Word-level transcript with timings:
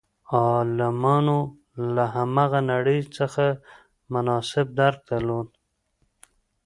عالمانو 0.37 1.39
له 1.95 2.03
هماغه 2.15 2.59
نړۍ 2.71 2.99
څخه 3.17 3.45
مناسب 4.13 4.67
درک 4.79 4.97
درلود. 5.11 5.47